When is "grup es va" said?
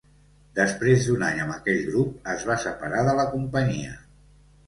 1.91-2.57